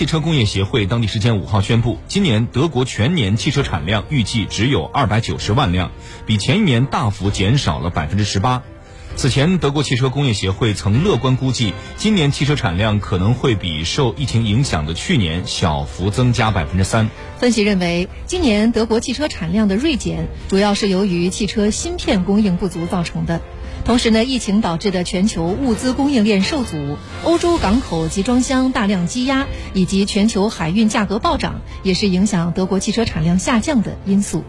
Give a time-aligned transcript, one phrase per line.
[0.00, 5.90] 汽车工业协会当地时间五号宣布，今年德国全年汽车产量预计只有二百九十万辆，
[6.24, 8.62] 比前一年大幅减少了百分之十八。
[9.16, 17.10] 此前，德国汽车工业协会曾乐观估计，今年汽车产量可能会比受疫情影响的去年小幅增加百分之三。
[17.38, 23.42] 分析认为，今年德国汽车产量的锐减，主要是由于汽车芯片供应不足造成的。
[23.84, 34.44] 同时呢，疫情导致的全球物资供应链受阻，欧洲港口集装箱大量积压，以及全球海运价格暴涨，也是影响德国汽车产量下降的因素。